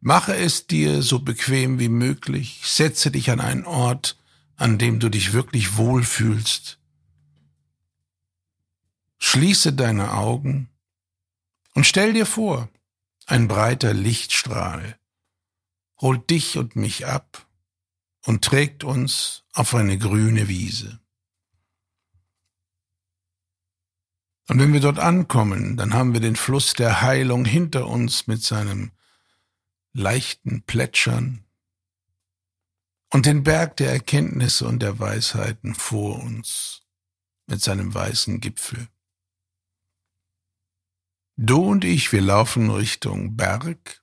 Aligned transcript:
Mache 0.00 0.34
es 0.34 0.66
dir 0.66 1.02
so 1.02 1.18
bequem 1.18 1.78
wie 1.78 1.90
möglich, 1.90 2.62
setze 2.64 3.10
dich 3.10 3.30
an 3.30 3.40
einen 3.40 3.66
Ort, 3.66 4.16
an 4.56 4.78
dem 4.78 4.98
du 4.98 5.10
dich 5.10 5.32
wirklich 5.34 5.76
wohlfühlst. 5.76 6.78
Schließe 9.18 9.74
deine 9.74 10.14
Augen 10.14 10.70
und 11.74 11.84
stell 11.86 12.14
dir 12.14 12.24
vor, 12.24 12.68
ein 13.26 13.46
breiter 13.46 13.92
Lichtstrahl 13.92 14.98
holt 16.00 16.30
dich 16.30 16.56
und 16.56 16.76
mich 16.76 17.06
ab 17.06 17.46
und 18.24 18.42
trägt 18.42 18.84
uns 18.84 19.44
auf 19.52 19.74
eine 19.74 19.98
grüne 19.98 20.48
Wiese. 20.48 20.98
Und 24.48 24.58
wenn 24.58 24.72
wir 24.72 24.80
dort 24.80 24.98
ankommen, 24.98 25.76
dann 25.76 25.92
haben 25.92 26.12
wir 26.14 26.20
den 26.20 26.36
Fluss 26.36 26.72
der 26.72 27.02
Heilung 27.02 27.44
hinter 27.44 27.86
uns 27.86 28.26
mit 28.26 28.42
seinem 28.42 28.90
leichten 29.92 30.62
Plätschern 30.62 31.44
und 33.12 33.26
den 33.26 33.42
Berg 33.42 33.76
der 33.76 33.92
Erkenntnisse 33.92 34.66
und 34.66 34.80
der 34.80 34.98
Weisheiten 34.98 35.74
vor 35.74 36.20
uns 36.20 36.82
mit 37.46 37.60
seinem 37.60 37.92
weißen 37.92 38.40
Gipfel. 38.40 38.88
Du 41.36 41.64
und 41.64 41.84
ich, 41.84 42.12
wir 42.12 42.20
laufen 42.20 42.70
Richtung 42.70 43.36
Berg 43.36 44.02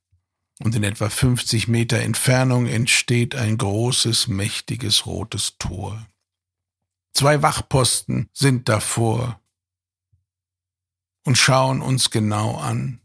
und 0.60 0.76
in 0.76 0.84
etwa 0.84 1.10
50 1.10 1.68
Meter 1.68 2.00
Entfernung 2.00 2.66
entsteht 2.66 3.36
ein 3.36 3.58
großes, 3.58 4.28
mächtiges 4.28 5.06
rotes 5.06 5.58
Tor. 5.58 6.06
Zwei 7.14 7.42
Wachposten 7.42 8.30
sind 8.34 8.68
davor 8.68 9.40
und 11.26 11.38
schauen 11.38 11.82
uns 11.82 12.10
genau 12.10 12.58
an 12.58 13.02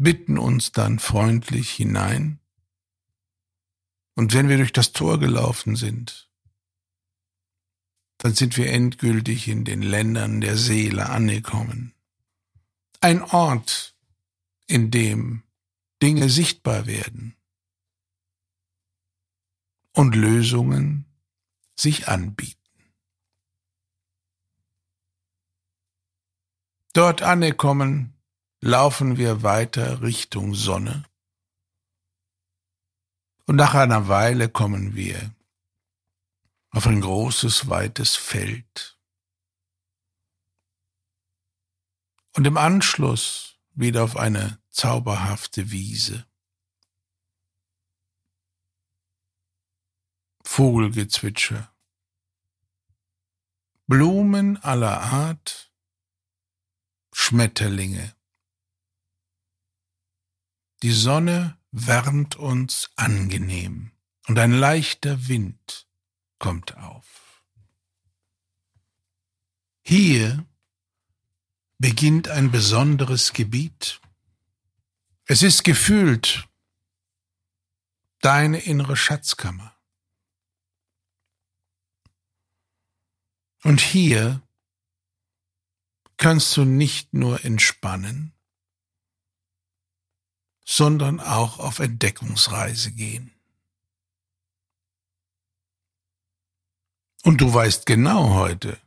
bitten 0.00 0.38
uns 0.38 0.72
dann 0.72 0.98
freundlich 0.98 1.70
hinein. 1.70 2.40
Und 4.14 4.32
wenn 4.32 4.48
wir 4.48 4.56
durch 4.56 4.72
das 4.72 4.92
Tor 4.92 5.20
gelaufen 5.20 5.76
sind, 5.76 6.30
dann 8.16 8.34
sind 8.34 8.56
wir 8.56 8.70
endgültig 8.70 9.46
in 9.48 9.64
den 9.64 9.82
Ländern 9.82 10.40
der 10.40 10.56
Seele 10.56 11.08
angekommen. 11.10 11.94
Ein 13.00 13.22
Ort, 13.22 13.94
in 14.66 14.90
dem 14.90 15.42
Dinge 16.02 16.30
sichtbar 16.30 16.86
werden 16.86 17.36
und 19.92 20.14
Lösungen 20.14 21.04
sich 21.76 22.08
anbieten. 22.08 22.56
Dort 26.94 27.22
angekommen, 27.22 28.14
laufen 28.60 29.16
wir 29.16 29.42
weiter 29.42 30.02
Richtung 30.02 30.54
Sonne. 30.54 31.04
Und 33.46 33.56
nach 33.56 33.74
einer 33.74 34.08
Weile 34.08 34.48
kommen 34.48 34.94
wir 34.94 35.34
auf 36.70 36.86
ein 36.86 37.00
großes, 37.00 37.68
weites 37.68 38.16
Feld. 38.16 38.98
Und 42.36 42.46
im 42.46 42.56
Anschluss 42.56 43.58
wieder 43.72 44.04
auf 44.04 44.16
eine 44.16 44.62
zauberhafte 44.68 45.70
Wiese. 45.72 46.26
Vogelgezwitscher. 50.44 51.74
Blumen 53.86 54.56
aller 54.58 55.00
Art, 55.00 55.72
Schmetterlinge. 57.12 58.14
Die 60.82 60.92
Sonne 60.92 61.58
wärmt 61.72 62.36
uns 62.36 62.90
angenehm 62.96 63.92
und 64.28 64.38
ein 64.38 64.52
leichter 64.52 65.28
Wind 65.28 65.86
kommt 66.38 66.76
auf. 66.76 67.44
Hier 69.82 70.46
beginnt 71.78 72.28
ein 72.28 72.50
besonderes 72.50 73.32
Gebiet. 73.32 74.00
Es 75.26 75.42
ist 75.42 75.64
gefühlt 75.64 76.48
deine 78.20 78.60
innere 78.60 78.96
Schatzkammer. 78.96 79.74
Und 83.62 83.80
hier 83.80 84.42
kannst 86.16 86.56
du 86.56 86.64
nicht 86.64 87.12
nur 87.14 87.44
entspannen, 87.44 88.32
sondern 90.72 91.18
auch 91.18 91.58
auf 91.58 91.80
Entdeckungsreise 91.80 92.92
gehen. 92.92 93.34
Und 97.24 97.40
du 97.40 97.52
weißt 97.52 97.86
genau 97.86 98.34
heute, 98.34 98.80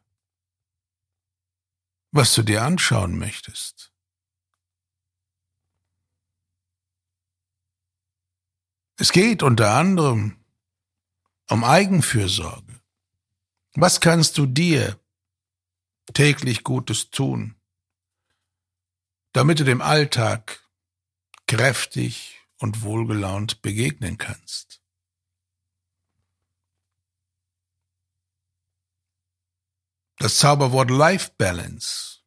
was 2.12 2.34
du 2.36 2.42
dir 2.42 2.64
anschauen 2.64 3.20
möchtest. 3.20 3.92
Es 8.96 9.12
geht 9.12 9.44
unter 9.44 9.76
anderem 9.76 10.38
um 11.50 11.66
Eigenfürsorge. 11.66 12.80
Was 13.74 14.00
kannst 14.00 14.38
du 14.38 14.46
dir 14.46 14.98
täglich 16.14 16.64
Gutes 16.64 17.10
tun, 17.10 17.56
damit 19.34 19.60
du 19.60 19.66
dem 19.66 19.82
Alltag 19.82 20.63
kräftig 21.54 22.42
und 22.58 22.82
wohlgelaunt 22.82 23.62
begegnen 23.62 24.18
kannst. 24.18 24.82
Das 30.18 30.40
Zauberwort 30.40 30.90
Life 30.90 31.34
Balance, 31.38 32.22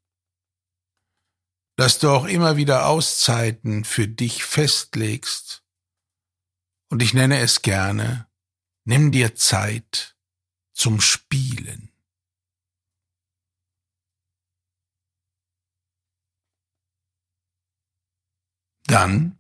dass 1.75 1.98
du 1.98 2.10
auch 2.10 2.26
immer 2.26 2.56
wieder 2.56 2.86
Auszeiten 2.86 3.84
für 3.84 4.06
dich 4.06 4.44
festlegst, 4.44 5.65
und 6.88 7.03
ich 7.03 7.12
nenne 7.12 7.41
es 7.41 7.62
gerne, 7.62 8.28
nimm 8.84 9.10
dir 9.10 9.34
Zeit 9.34 10.16
zum 10.72 11.00
Spielen. 11.00 11.85
Dann 18.96 19.38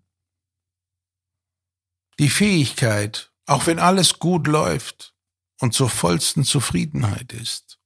die 2.18 2.28
Fähigkeit, 2.28 3.32
auch 3.46 3.66
wenn 3.66 3.78
alles 3.78 4.18
gut 4.18 4.46
läuft 4.48 5.16
und 5.60 5.72
zur 5.72 5.88
vollsten 5.88 6.44
Zufriedenheit 6.44 7.32
ist, 7.32 7.80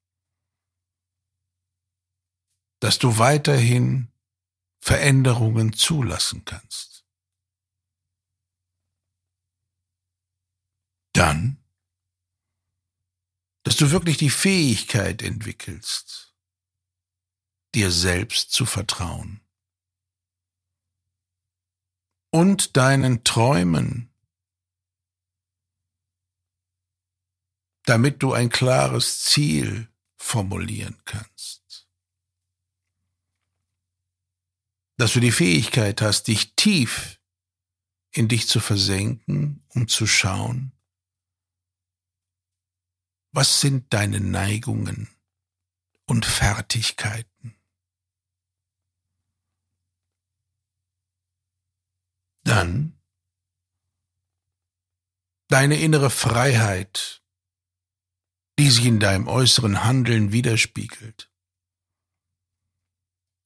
dass 2.81 2.99
du 2.99 3.19
weiterhin 3.19 4.11
Veränderungen 4.81 5.73
zulassen 5.73 6.45
kannst. 6.45 7.07
Dann, 11.13 11.63
dass 13.63 13.77
du 13.77 13.93
wirklich 13.93 14.17
die 14.17 14.31
Fähigkeit 14.31 15.23
entwickelst, 15.23 16.35
dir 17.77 17.93
selbst 17.93 18.51
zu 18.51 18.67
vertrauen 18.67 19.41
und 22.31 22.77
deinen 22.77 23.25
Träumen, 23.25 24.11
damit 27.85 28.23
du 28.23 28.33
ein 28.33 28.51
klares 28.51 29.23
Ziel 29.25 29.89
formulieren 30.17 31.03
kannst. 31.05 31.89
Dass 34.97 35.15
du 35.15 35.21
die 35.21 35.33
Fähigkeit 35.33 36.03
hast, 36.03 36.29
dich 36.29 36.55
tief 36.55 37.21
in 38.13 38.29
dich 38.29 38.49
zu 38.49 38.61
versenken, 38.61 39.65
um 39.69 39.89
zu 39.89 40.07
schauen, 40.07 40.73
was 43.33 43.61
sind 43.61 43.93
deine 43.93 44.21
Neigungen 44.21 45.09
und 46.07 46.27
Fertigkeiten. 46.27 47.30
Dann 52.51 53.01
deine 55.49 55.81
innere 55.81 56.11
Freiheit, 56.11 57.23
die 58.59 58.71
sich 58.71 58.85
in 58.85 58.99
deinem 58.99 59.29
äußeren 59.29 59.85
Handeln 59.85 60.33
widerspiegelt. 60.33 61.31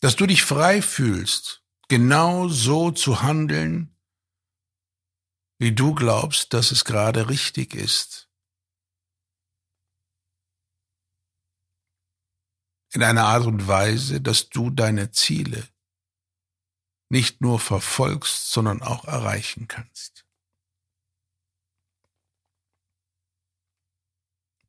Dass 0.01 0.17
du 0.17 0.27
dich 0.27 0.43
frei 0.43 0.83
fühlst, 0.83 1.63
genau 1.89 2.49
so 2.49 2.91
zu 2.91 3.23
handeln, 3.23 3.97
wie 5.59 5.73
du 5.73 5.95
glaubst, 5.95 6.53
dass 6.53 6.71
es 6.73 6.85
gerade 6.85 7.29
richtig 7.29 7.75
ist. 7.75 8.31
In 12.93 13.03
einer 13.03 13.25
Art 13.25 13.47
und 13.47 13.67
Weise, 13.67 14.21
dass 14.21 14.49
du 14.49 14.71
deine 14.71 15.11
Ziele 15.11 15.74
nicht 17.09 17.41
nur 17.41 17.61
verfolgst, 17.61 18.51
sondern 18.51 18.83
auch 18.83 19.05
erreichen 19.05 19.69
kannst. 19.69 20.27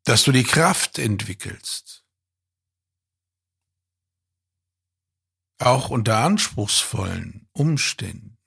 Dass 0.04 0.24
du 0.24 0.32
die 0.32 0.44
Kraft 0.44 1.00
entwickelst, 1.00 2.06
auch 5.58 5.90
unter 5.90 6.18
anspruchsvollen 6.18 7.48
Umständen 7.54 8.38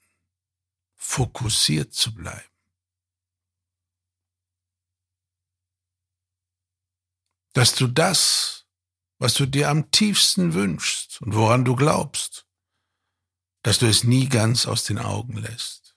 fokussiert 0.94 1.94
zu 1.94 2.14
bleiben. 2.14 2.48
Dass 7.54 7.74
du 7.74 7.88
das, 7.88 8.66
was 9.18 9.34
du 9.34 9.46
dir 9.46 9.70
am 9.70 9.90
tiefsten 9.90 10.54
wünschst 10.54 11.20
und 11.22 11.34
woran 11.34 11.64
du 11.64 11.74
glaubst, 11.74 12.47
dass 13.62 13.78
du 13.78 13.86
es 13.86 14.04
nie 14.04 14.28
ganz 14.28 14.66
aus 14.66 14.84
den 14.84 14.98
Augen 14.98 15.36
lässt. 15.36 15.96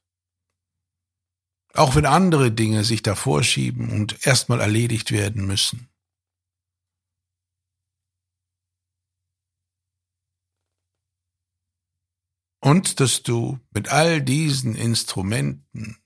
Auch 1.74 1.96
wenn 1.96 2.06
andere 2.06 2.52
Dinge 2.52 2.84
sich 2.84 3.02
davor 3.02 3.44
schieben 3.44 3.92
und 3.92 4.26
erstmal 4.26 4.60
erledigt 4.60 5.12
werden 5.12 5.46
müssen. 5.46 5.90
Und 12.60 13.00
dass 13.00 13.24
du 13.24 13.60
mit 13.72 13.90
all 13.90 14.22
diesen 14.22 14.76
Instrumenten 14.76 15.98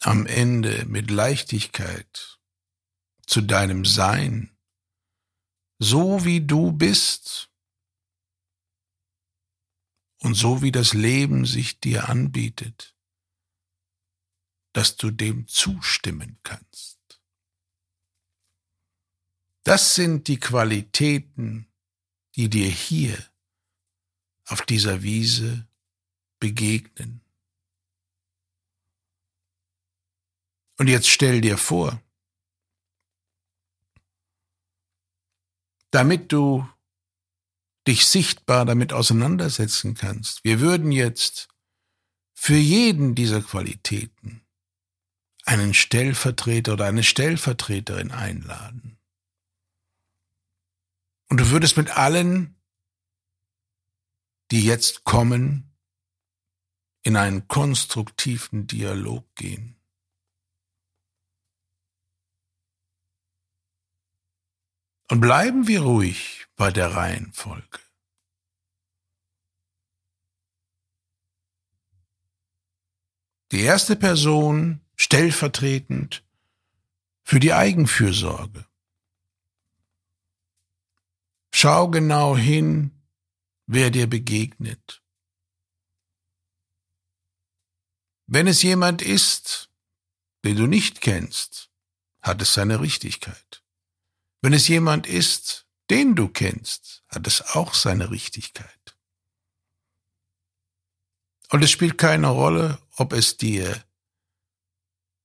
am 0.00 0.26
Ende 0.26 0.86
mit 0.86 1.10
Leichtigkeit 1.10 2.38
zu 3.26 3.42
deinem 3.42 3.84
Sein, 3.84 4.56
so 5.78 6.24
wie 6.24 6.40
du 6.40 6.72
bist 6.72 7.50
und 10.24 10.34
so 10.34 10.62
wie 10.62 10.72
das 10.72 10.94
Leben 10.94 11.44
sich 11.44 11.80
dir 11.80 12.08
anbietet, 12.08 12.96
dass 14.72 14.96
du 14.96 15.10
dem 15.10 15.46
zustimmen 15.46 16.38
kannst. 16.42 16.98
Das 19.64 19.94
sind 19.94 20.26
die 20.28 20.40
Qualitäten, 20.40 21.70
die 22.36 22.48
dir 22.48 22.68
hier 22.68 23.22
auf 24.46 24.62
dieser 24.62 25.02
Wiese 25.02 25.68
begegnen. 26.38 27.20
Und 30.78 30.88
jetzt 30.88 31.08
stell 31.08 31.42
dir 31.42 31.58
vor, 31.58 32.02
damit 35.90 36.32
du 36.32 36.66
dich 37.86 38.06
sichtbar 38.06 38.64
damit 38.64 38.92
auseinandersetzen 38.92 39.94
kannst. 39.94 40.42
Wir 40.44 40.60
würden 40.60 40.92
jetzt 40.92 41.48
für 42.34 42.56
jeden 42.56 43.14
dieser 43.14 43.42
Qualitäten 43.42 44.42
einen 45.44 45.74
Stellvertreter 45.74 46.72
oder 46.74 46.86
eine 46.86 47.02
Stellvertreterin 47.02 48.10
einladen. 48.10 48.98
Und 51.28 51.40
du 51.40 51.50
würdest 51.50 51.76
mit 51.76 51.90
allen 51.96 52.54
die 54.50 54.64
jetzt 54.64 55.04
kommen, 55.04 55.72
in 57.02 57.16
einen 57.16 57.48
konstruktiven 57.48 58.66
Dialog 58.66 59.34
gehen. 59.34 59.76
Und 65.14 65.20
bleiben 65.20 65.68
wir 65.68 65.82
ruhig 65.82 66.44
bei 66.56 66.72
der 66.72 66.92
Reihenfolge. 66.96 67.78
Die 73.52 73.60
erste 73.60 73.94
Person 73.94 74.80
stellvertretend 74.96 76.24
für 77.22 77.38
die 77.38 77.52
Eigenfürsorge. 77.52 78.66
Schau 81.52 81.90
genau 81.90 82.36
hin, 82.36 82.90
wer 83.66 83.90
dir 83.90 84.08
begegnet. 84.08 85.00
Wenn 88.26 88.48
es 88.48 88.64
jemand 88.64 89.00
ist, 89.00 89.70
den 90.42 90.56
du 90.56 90.66
nicht 90.66 91.00
kennst, 91.00 91.70
hat 92.20 92.42
es 92.42 92.52
seine 92.52 92.80
Richtigkeit. 92.80 93.63
Wenn 94.44 94.52
es 94.52 94.68
jemand 94.68 95.06
ist, 95.06 95.66
den 95.88 96.16
du 96.16 96.28
kennst, 96.28 97.02
hat 97.08 97.26
es 97.26 97.40
auch 97.40 97.72
seine 97.72 98.10
Richtigkeit. 98.10 98.94
Und 101.48 101.64
es 101.64 101.70
spielt 101.70 101.96
keine 101.96 102.28
Rolle, 102.28 102.78
ob 102.96 103.14
es 103.14 103.38
dir 103.38 103.82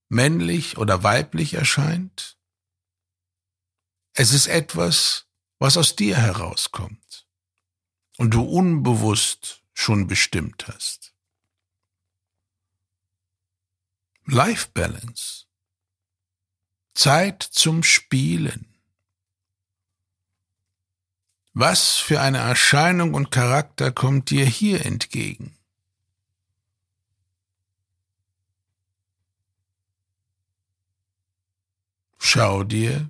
männlich 0.07 0.77
oder 0.77 1.03
weiblich 1.03 1.55
erscheint. 1.55 2.39
Es 4.13 4.31
ist 4.31 4.47
etwas, 4.47 5.27
was 5.57 5.75
aus 5.75 5.97
dir 5.97 6.15
herauskommt 6.15 7.27
und 8.15 8.33
du 8.33 8.41
unbewusst 8.41 9.65
schon 9.73 10.07
bestimmt 10.07 10.65
hast. 10.69 11.13
Life 14.23 14.69
Balance. 14.73 15.45
Zeit 16.93 17.43
zum 17.43 17.83
Spielen. 17.83 18.68
Was 21.53 21.97
für 21.97 22.21
eine 22.21 22.37
Erscheinung 22.37 23.13
und 23.13 23.31
Charakter 23.31 23.91
kommt 23.91 24.29
dir 24.29 24.45
hier 24.45 24.85
entgegen? 24.85 25.57
Schau 32.17 32.63
dir 32.63 33.09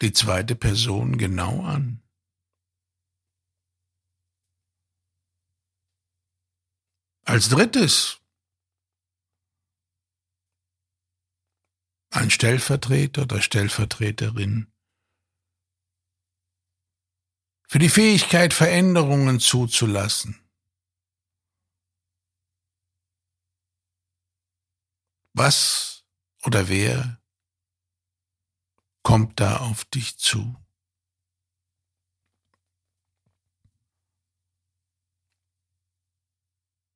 die 0.00 0.12
zweite 0.12 0.54
Person 0.54 1.18
genau 1.18 1.64
an. 1.64 2.00
Als 7.24 7.48
drittes 7.48 8.20
ein 12.10 12.30
Stellvertreter 12.30 13.22
oder 13.22 13.42
Stellvertreterin 13.42 14.72
für 17.68 17.78
die 17.78 17.90
Fähigkeit, 17.90 18.54
Veränderungen 18.54 19.40
zuzulassen. 19.40 20.42
Was 25.34 26.04
oder 26.44 26.68
wer 26.68 27.20
kommt 29.02 29.38
da 29.38 29.58
auf 29.58 29.84
dich 29.84 30.18
zu? 30.18 30.56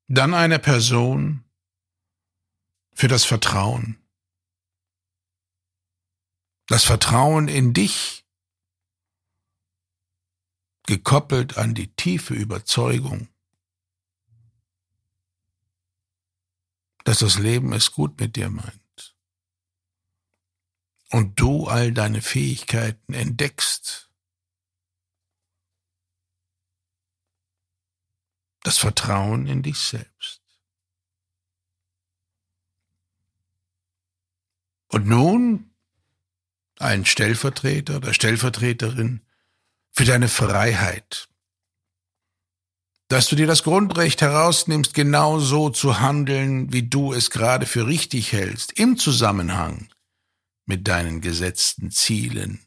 Dann 0.08 0.34
eine 0.34 0.58
Person 0.58 1.44
für 2.94 3.08
das 3.08 3.24
Vertrauen. 3.24 3.98
Das 6.66 6.84
Vertrauen 6.84 7.48
in 7.48 7.74
dich, 7.74 8.21
gekoppelt 10.84 11.58
an 11.58 11.74
die 11.74 11.94
tiefe 11.94 12.34
Überzeugung, 12.34 13.28
dass 17.04 17.20
das 17.20 17.38
Leben 17.38 17.72
es 17.72 17.92
gut 17.92 18.18
mit 18.20 18.36
dir 18.36 18.50
meint 18.50 19.16
und 21.10 21.38
du 21.38 21.66
all 21.66 21.92
deine 21.92 22.22
Fähigkeiten 22.22 23.12
entdeckst 23.12 24.08
das 28.62 28.78
Vertrauen 28.78 29.46
in 29.46 29.62
dich 29.62 29.78
selbst. 29.78 30.40
Und 34.88 35.06
nun 35.06 35.70
ein 36.78 37.04
Stellvertreter 37.04 37.96
oder 37.96 38.14
Stellvertreterin 38.14 39.22
für 39.92 40.04
deine 40.04 40.28
Freiheit, 40.28 41.28
dass 43.08 43.28
du 43.28 43.36
dir 43.36 43.46
das 43.46 43.62
Grundrecht 43.62 44.22
herausnimmst, 44.22 44.94
genau 44.94 45.38
so 45.38 45.68
zu 45.68 46.00
handeln, 46.00 46.72
wie 46.72 46.88
du 46.88 47.12
es 47.12 47.30
gerade 47.30 47.66
für 47.66 47.86
richtig 47.86 48.32
hältst, 48.32 48.78
im 48.78 48.96
Zusammenhang 48.96 49.88
mit 50.64 50.88
deinen 50.88 51.20
gesetzten 51.20 51.90
Zielen, 51.90 52.66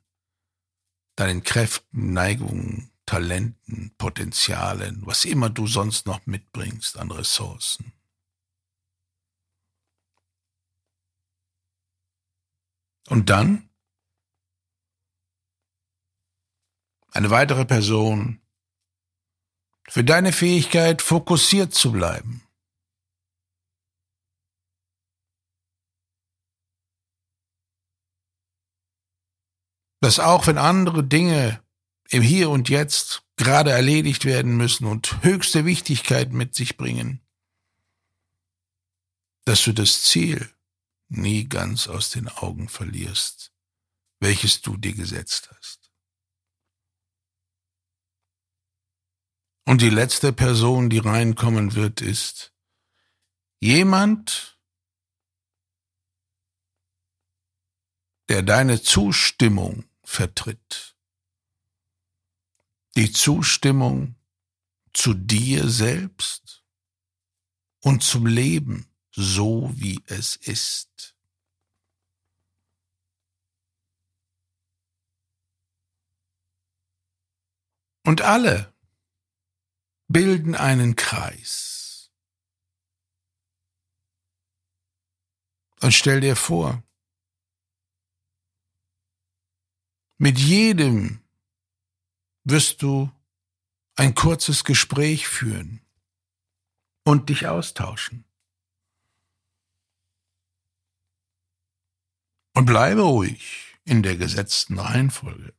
deinen 1.15 1.43
Kräften, 1.43 2.13
Neigungen, 2.13 2.91
Talenten, 3.07 3.95
Potenzialen, 3.97 5.01
was 5.05 5.25
immer 5.25 5.49
du 5.49 5.65
sonst 5.65 6.05
noch 6.05 6.25
mitbringst 6.27 6.97
an 6.97 7.09
Ressourcen. 7.09 7.91
Und 13.07 13.29
dann 13.29 13.69
eine 17.15 17.29
weitere 17.29 17.65
Person 17.65 18.41
für 19.87 20.03
deine 20.03 20.33
Fähigkeit, 20.33 21.01
fokussiert 21.01 21.73
zu 21.73 21.91
bleiben. 21.91 22.41
Dass 30.01 30.19
auch 30.19 30.47
wenn 30.47 30.57
andere 30.57 31.03
Dinge 31.03 31.63
im 32.09 32.21
Hier 32.21 32.49
und 32.49 32.69
Jetzt 32.69 33.23
gerade 33.37 33.71
erledigt 33.71 34.25
werden 34.25 34.57
müssen 34.57 34.85
und 34.85 35.23
höchste 35.23 35.65
Wichtigkeit 35.65 36.33
mit 36.33 36.53
sich 36.53 36.77
bringen, 36.77 37.21
dass 39.45 39.63
du 39.63 39.73
das 39.73 40.03
Ziel 40.03 40.51
nie 41.07 41.47
ganz 41.47 41.87
aus 41.87 42.09
den 42.09 42.27
Augen 42.27 42.67
verlierst, 42.67 43.53
welches 44.19 44.61
du 44.61 44.75
dir 44.77 44.93
gesetzt 44.93 45.49
hast. 45.55 45.84
Und 49.65 49.81
die 49.81 49.89
letzte 49.89 50.31
Person, 50.31 50.89
die 50.91 50.99
reinkommen 50.99 51.73
wird, 51.73 52.01
ist 52.01 52.53
jemand, 53.59 54.59
der 58.29 58.43
deine 58.43 58.81
Zustimmung 58.81 59.85
vertritt. 60.03 60.95
Die 62.95 63.11
Zustimmung 63.11 64.15
zu 64.93 65.13
dir 65.13 65.67
selbst 65.67 66.63
und 67.81 68.03
zum 68.03 68.27
Leben 68.27 68.87
so 69.11 69.71
wie 69.75 70.03
es 70.07 70.35
ist. 70.35 71.15
Und 78.03 78.21
alle 78.21 78.74
bilden 80.15 80.55
einen 80.55 80.95
Kreis. 80.95 82.09
Und 85.81 85.91
stell 85.91 86.21
dir 86.21 86.37
vor, 86.37 86.81
mit 90.17 90.39
jedem 90.39 91.19
wirst 92.45 92.81
du 92.81 93.11
ein 93.97 94.15
kurzes 94.15 94.63
Gespräch 94.63 95.27
führen 95.27 95.81
und 97.03 97.27
dich 97.27 97.47
austauschen. 97.47 98.23
Und 102.53 102.67
bleibe 102.67 103.01
ruhig 103.01 103.75
in 103.83 104.01
der 104.01 104.15
gesetzten 104.15 104.79
Reihenfolge. 104.79 105.53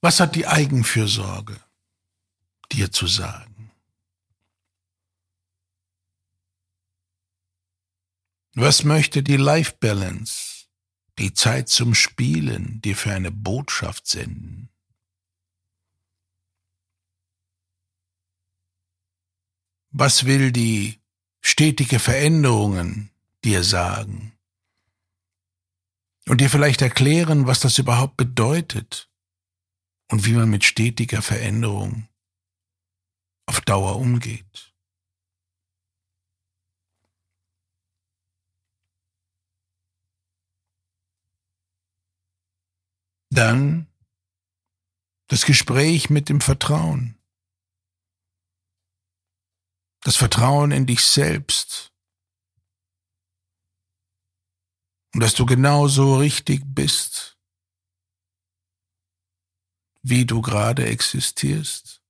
Was 0.00 0.20
hat 0.20 0.36
die 0.36 0.46
Eigenfürsorge 0.46 1.60
dir 2.70 2.92
zu 2.92 3.06
sagen? 3.08 3.72
Was 8.54 8.84
möchte 8.84 9.22
die 9.22 9.36
Life 9.36 9.76
Balance, 9.80 10.66
die 11.18 11.32
Zeit 11.32 11.68
zum 11.68 11.94
Spielen, 11.94 12.80
dir 12.80 12.96
für 12.96 13.12
eine 13.12 13.32
Botschaft 13.32 14.06
senden? 14.06 14.68
Was 19.90 20.26
will 20.26 20.52
die 20.52 21.00
stetige 21.40 21.98
Veränderungen 21.98 23.10
dir 23.42 23.64
sagen 23.64 24.32
und 26.26 26.40
dir 26.40 26.50
vielleicht 26.50 26.82
erklären, 26.82 27.46
was 27.46 27.60
das 27.60 27.78
überhaupt 27.78 28.16
bedeutet 28.16 29.08
und 30.10 30.24
wie 30.24 30.32
man 30.32 30.48
mit 30.48 30.64
stetiger 30.64 31.22
Veränderung 31.22 32.08
auf 33.46 33.60
Dauer 33.60 33.96
umgeht. 33.96 34.74
Dann 43.30 43.86
das 45.28 45.44
Gespräch 45.44 46.10
mit 46.10 46.28
dem 46.28 46.40
Vertrauen. 46.40 47.18
Das 50.00 50.16
Vertrauen 50.16 50.70
in 50.70 50.86
dich 50.86 51.04
selbst 51.04 51.92
und 55.14 55.20
dass 55.20 55.34
du 55.34 55.46
genauso 55.46 56.18
richtig 56.18 56.62
bist, 56.64 57.37
wie 60.02 60.24
du 60.24 60.40
gerade 60.42 60.86
existierst 60.86 62.02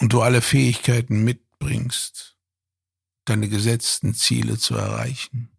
und 0.00 0.12
du 0.12 0.22
alle 0.22 0.42
Fähigkeiten 0.42 1.22
mitbringst, 1.24 2.36
deine 3.24 3.48
gesetzten 3.48 4.14
Ziele 4.14 4.58
zu 4.58 4.74
erreichen. 4.74 5.50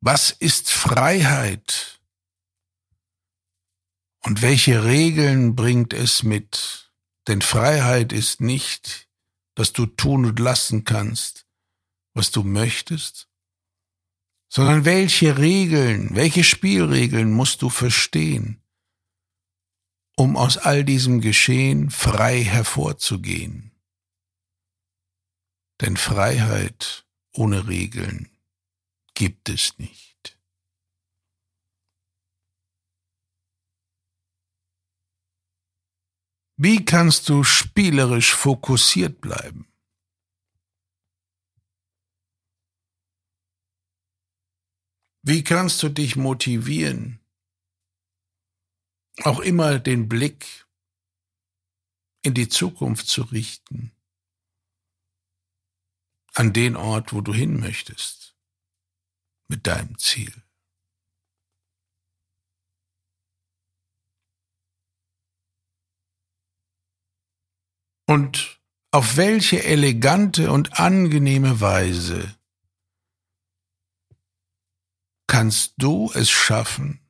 Was 0.00 0.30
ist 0.30 0.70
Freiheit? 0.70 2.00
Und 4.22 4.42
welche 4.42 4.84
Regeln 4.84 5.56
bringt 5.56 5.92
es 5.92 6.22
mit? 6.22 6.92
Denn 7.26 7.42
Freiheit 7.42 8.12
ist 8.12 8.40
nicht 8.40 9.06
dass 9.56 9.72
du 9.72 9.86
tun 9.86 10.26
und 10.26 10.38
lassen 10.38 10.84
kannst, 10.84 11.46
was 12.14 12.30
du 12.30 12.44
möchtest, 12.44 13.28
sondern 14.48 14.84
welche 14.84 15.38
Regeln, 15.38 16.14
welche 16.14 16.44
Spielregeln 16.44 17.32
musst 17.32 17.62
du 17.62 17.68
verstehen, 17.68 18.62
um 20.16 20.36
aus 20.36 20.56
all 20.56 20.84
diesem 20.84 21.20
Geschehen 21.20 21.90
frei 21.90 22.42
hervorzugehen. 22.42 23.72
Denn 25.80 25.96
Freiheit 25.96 27.06
ohne 27.32 27.68
Regeln 27.68 28.30
gibt 29.14 29.48
es 29.48 29.78
nicht. 29.78 30.38
Wie 36.58 36.86
kannst 36.86 37.28
du 37.28 37.44
spielerisch 37.44 38.34
fokussiert 38.34 39.20
bleiben? 39.20 39.66
Wie 45.28 45.42
kannst 45.42 45.82
du 45.82 45.88
dich 45.88 46.14
motivieren, 46.14 47.18
auch 49.24 49.40
immer 49.40 49.80
den 49.80 50.08
Blick 50.08 50.68
in 52.22 52.32
die 52.32 52.48
Zukunft 52.48 53.08
zu 53.08 53.22
richten, 53.22 53.90
an 56.34 56.52
den 56.52 56.76
Ort, 56.76 57.12
wo 57.12 57.22
du 57.22 57.34
hin 57.34 57.58
möchtest, 57.58 58.36
mit 59.48 59.66
deinem 59.66 59.98
Ziel? 59.98 60.32
Und 68.08 68.60
auf 68.92 69.16
welche 69.16 69.64
elegante 69.64 70.52
und 70.52 70.78
angenehme 70.78 71.60
Weise 71.60 72.35
kannst 75.26 75.74
du 75.78 76.10
es 76.14 76.30
schaffen, 76.30 77.00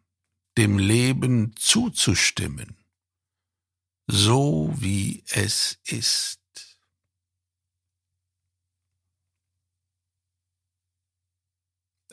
dem 0.57 0.79
Leben 0.79 1.55
zuzustimmen, 1.57 2.77
so 4.07 4.73
wie 4.77 5.25
es 5.29 5.79
ist. 5.85 6.41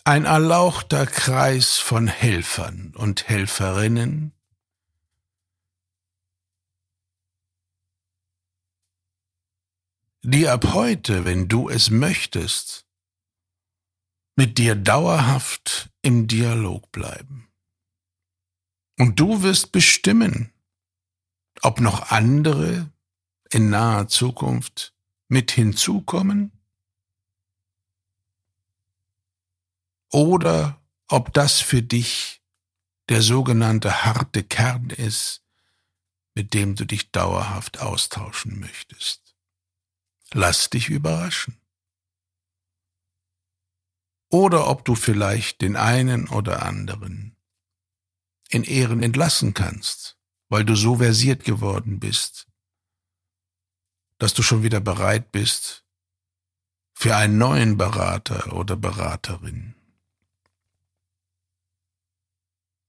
Ein 0.05 0.25
erlauchter 0.25 1.05
Kreis 1.05 1.77
von 1.77 2.07
Helfern 2.07 2.93
und 2.95 3.29
Helferinnen, 3.29 4.33
die 10.23 10.49
ab 10.49 10.73
heute, 10.73 11.23
wenn 11.23 11.47
du 11.47 11.69
es 11.69 11.89
möchtest, 11.89 12.85
mit 14.35 14.57
dir 14.57 14.75
dauerhaft 14.75 15.89
im 16.01 16.27
Dialog 16.27 16.91
bleiben. 16.91 17.47
Und 18.97 19.19
du 19.19 19.43
wirst 19.43 19.71
bestimmen, 19.71 20.51
ob 21.61 21.79
noch 21.79 22.11
andere 22.11 22.91
in 23.51 23.69
naher 23.69 24.07
Zukunft 24.07 24.93
mit 25.27 25.51
hinzukommen 25.51 26.51
oder 30.11 30.81
ob 31.07 31.33
das 31.33 31.59
für 31.59 31.81
dich 31.81 32.41
der 33.09 33.21
sogenannte 33.21 34.05
harte 34.05 34.43
Kern 34.43 34.89
ist, 34.89 35.43
mit 36.35 36.53
dem 36.53 36.75
du 36.75 36.85
dich 36.85 37.11
dauerhaft 37.11 37.79
austauschen 37.79 38.59
möchtest. 38.59 39.35
Lass 40.31 40.69
dich 40.69 40.89
überraschen. 40.89 41.62
Oder 44.33 44.67
ob 44.67 44.83
du 44.83 44.95
vielleicht 44.95 45.61
den 45.61 45.75
einen 45.75 46.27
oder 46.27 46.63
anderen 46.63 47.37
in 48.49 48.63
Ehren 48.63 49.03
entlassen 49.03 49.53
kannst, 49.53 50.17
weil 50.49 50.65
du 50.65 50.75
so 50.75 50.97
versiert 50.97 51.43
geworden 51.43 51.99
bist, 51.99 52.47
dass 54.17 54.33
du 54.33 54.41
schon 54.41 54.63
wieder 54.63 54.79
bereit 54.79 55.31
bist 55.31 55.85
für 56.95 57.15
einen 57.15 57.37
neuen 57.37 57.77
Berater 57.77 58.53
oder 58.53 58.75
Beraterin. 58.75 59.75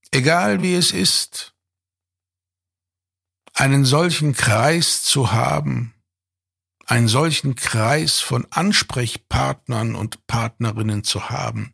Egal 0.09 0.63
wie 0.63 0.73
es 0.73 0.91
ist, 0.91 1.53
einen 3.53 3.85
solchen 3.85 4.33
Kreis 4.33 5.03
zu 5.03 5.31
haben, 5.31 5.94
einen 6.85 7.07
solchen 7.07 7.55
Kreis 7.55 8.19
von 8.19 8.45
Ansprechpartnern 8.51 9.95
und 9.95 10.27
Partnerinnen 10.27 11.03
zu 11.03 11.29
haben, 11.29 11.73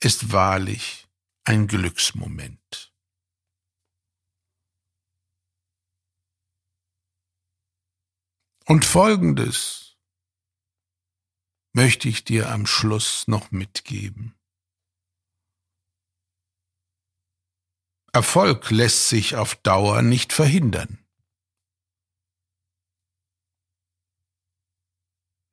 ist 0.00 0.32
wahrlich 0.32 1.08
ein 1.44 1.66
Glücksmoment. 1.66 2.92
Und 8.66 8.84
Folgendes 8.84 9.96
möchte 11.72 12.08
ich 12.08 12.24
dir 12.24 12.50
am 12.50 12.66
Schluss 12.66 13.28
noch 13.28 13.52
mitgeben. 13.52 14.34
Erfolg 18.12 18.70
lässt 18.70 19.08
sich 19.08 19.36
auf 19.36 19.54
Dauer 19.56 20.02
nicht 20.02 20.32
verhindern. 20.32 21.05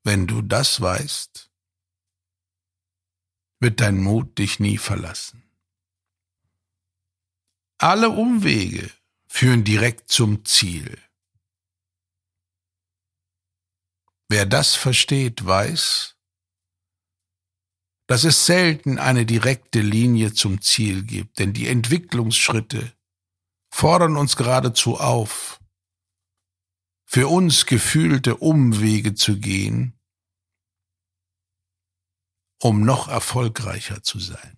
Wenn 0.04 0.28
du 0.28 0.42
das 0.42 0.82
weißt, 0.82 1.50
wird 3.60 3.80
dein 3.80 3.98
Mut 3.98 4.38
dich 4.38 4.60
nie 4.60 4.78
verlassen. 4.78 5.42
Alle 7.78 8.10
Umwege 8.10 8.92
führen 9.28 9.64
direkt 9.64 10.12
zum 10.12 10.44
Ziel. 10.46 11.02
Wer 14.30 14.46
das 14.46 14.76
versteht, 14.76 15.46
weiß, 15.46 16.16
dass 18.08 18.26
es 18.26 18.46
selten 18.46 19.00
eine 19.00 19.26
direkte 19.26 19.80
Linie 19.80 20.34
zum 20.34 20.62
Ziel 20.62 21.04
gibt, 21.04 21.40
denn 21.40 21.54
die 21.54 21.68
Entwicklungsschritte 21.68 22.94
fordern 23.74 24.18
uns 24.18 24.36
geradezu 24.36 25.00
auf, 25.00 25.60
für 27.06 27.28
uns 27.28 27.66
gefühlte 27.66 28.38
Umwege 28.38 29.14
zu 29.14 29.40
gehen, 29.40 30.00
um 32.60 32.82
noch 32.82 33.08
erfolgreicher 33.08 34.04
zu 34.04 34.20
sein. 34.20 34.58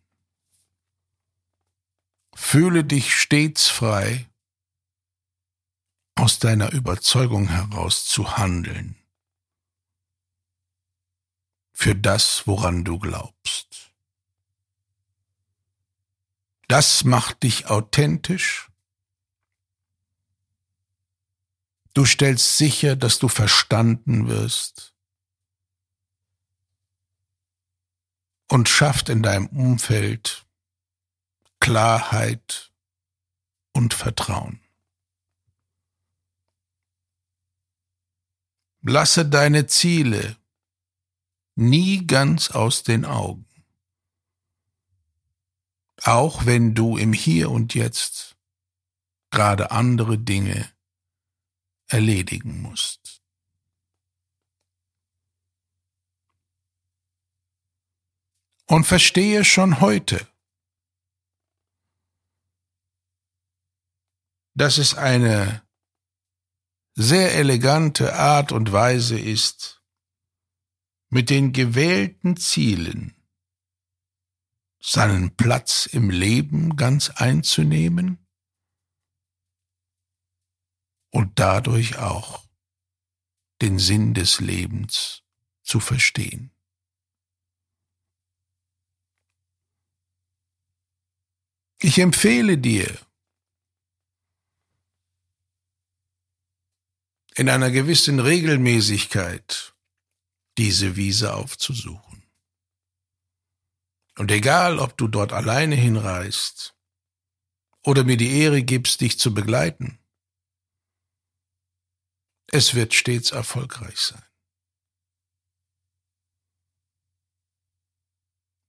Fühle 2.36 2.84
dich 2.84 3.16
stets 3.16 3.68
frei, 3.68 4.30
aus 6.16 6.40
deiner 6.40 6.72
Überzeugung 6.72 7.50
heraus 7.50 8.06
zu 8.06 8.38
handeln, 8.38 8.96
für 11.74 11.94
das, 11.96 12.48
woran 12.48 12.86
du 12.86 13.00
glaubst. 13.00 13.92
Das 16.68 17.04
macht 17.04 17.44
dich 17.44 17.68
authentisch 17.68 18.72
Du 21.96 22.04
stellst 22.04 22.58
sicher, 22.58 22.98
dass 22.98 23.20
du 23.20 23.30
verstanden 23.30 24.28
wirst 24.28 24.94
und 28.50 28.68
schafft 28.68 29.08
in 29.08 29.24
deinem 29.24 29.48
Umfeld 29.48 30.46
Klarheit 31.62 32.74
und 33.72 33.94
Vertrauen. 33.94 34.60
Lasse 38.82 39.26
deine 39.26 39.66
Ziele 39.68 40.36
nie 41.56 42.06
ganz 42.06 42.52
aus 42.52 42.84
den 42.84 43.06
Augen. 43.06 43.48
Auch 46.04 46.46
wenn 46.46 46.76
du 46.76 46.98
im 46.98 47.14
Hier 47.14 47.50
und 47.52 47.74
Jetzt 47.74 48.36
gerade 49.32 49.72
andere 49.72 50.18
Dinge 50.18 50.75
erledigen 51.88 52.62
musst. 52.62 53.22
Und 58.68 58.86
verstehe 58.86 59.46
schon 59.46 59.80
heute, 59.80 60.28
dass 64.56 64.78
es 64.78 64.96
eine 64.96 65.62
sehr 66.96 67.36
elegante 67.36 68.16
Art 68.16 68.52
und 68.52 68.72
Weise 68.72 69.20
ist, 69.20 69.84
mit 71.10 71.30
den 71.30 71.54
gewählten 71.54 72.38
Zielen 72.38 73.16
seinen 74.80 75.36
Platz 75.36 75.86
im 75.86 76.10
Leben 76.10 76.76
ganz 76.76 77.10
einzunehmen 77.10 78.25
und 81.16 81.40
dadurch 81.40 81.98
auch 81.98 82.44
den 83.62 83.80
Sinn 83.80 84.14
des 84.14 84.42
Lebens 84.42 85.24
zu 85.64 85.80
verstehen. 85.80 86.52
Ich 91.80 92.00
empfehle 92.00 92.58
dir, 92.58 93.00
in 97.36 97.48
einer 97.48 97.72
gewissen 97.72 98.20
Regelmäßigkeit 98.20 99.74
diese 100.58 100.98
Wiese 100.98 101.34
aufzusuchen. 101.34 102.24
Und 104.18 104.32
egal, 104.32 104.80
ob 104.80 104.98
du 104.98 105.08
dort 105.08 105.32
alleine 105.32 105.76
hinreist 105.76 106.76
oder 107.84 108.04
mir 108.04 108.18
die 108.18 108.38
Ehre 108.38 108.64
gibst, 108.64 109.00
dich 109.00 109.18
zu 109.18 109.34
begleiten, 109.34 109.98
es 112.52 112.76
wird 112.76 112.94
stets 112.94 113.32
erfolgreich 113.32 114.00
sein. 114.00 114.24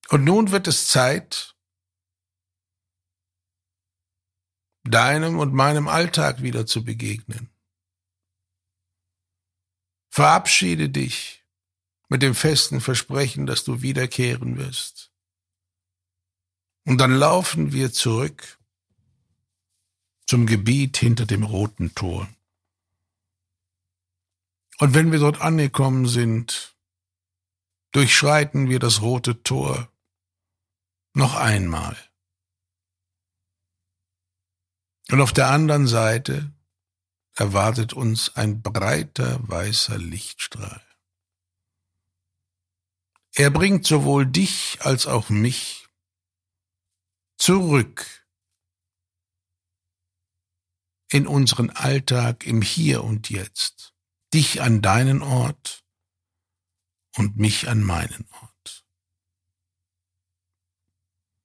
Und 0.08 0.24
nun 0.24 0.50
wird 0.52 0.68
es 0.68 0.88
Zeit, 0.88 1.56
deinem 4.84 5.38
und 5.38 5.52
meinem 5.52 5.88
Alltag 5.88 6.42
wieder 6.42 6.66
zu 6.66 6.84
begegnen. 6.84 7.50
Verabschiede 10.10 10.88
dich 10.88 11.44
mit 12.08 12.22
dem 12.22 12.34
festen 12.34 12.80
Versprechen, 12.80 13.46
dass 13.46 13.64
du 13.64 13.82
wiederkehren 13.82 14.56
wirst. 14.56 15.12
Und 16.84 16.98
dann 16.98 17.12
laufen 17.12 17.72
wir 17.72 17.92
zurück 17.92 18.58
zum 20.26 20.46
Gebiet 20.46 20.96
hinter 20.96 21.26
dem 21.26 21.42
roten 21.42 21.94
Tor. 21.94 22.28
Und 24.78 24.94
wenn 24.94 25.10
wir 25.10 25.18
dort 25.18 25.40
angekommen 25.40 26.06
sind, 26.06 26.76
durchschreiten 27.92 28.68
wir 28.68 28.78
das 28.78 29.00
rote 29.00 29.42
Tor 29.42 29.90
noch 31.14 31.34
einmal. 31.34 31.96
Und 35.10 35.20
auf 35.20 35.32
der 35.32 35.48
anderen 35.48 35.86
Seite 35.86 36.52
erwartet 37.34 37.92
uns 37.94 38.36
ein 38.36 38.60
breiter 38.60 39.38
weißer 39.48 39.98
Lichtstrahl. 39.98 40.82
Er 43.32 43.50
bringt 43.50 43.86
sowohl 43.86 44.26
dich 44.26 44.78
als 44.80 45.06
auch 45.06 45.28
mich 45.28 45.86
zurück 47.38 48.26
in 51.10 51.26
unseren 51.26 51.70
Alltag 51.70 52.46
im 52.46 52.62
Hier 52.62 53.04
und 53.04 53.30
Jetzt 53.30 53.95
dich 54.36 54.60
an 54.60 54.82
deinen 54.82 55.22
Ort 55.22 55.82
und 57.16 57.38
mich 57.38 57.68
an 57.68 57.82
meinen 57.82 58.28
Ort. 58.42 58.55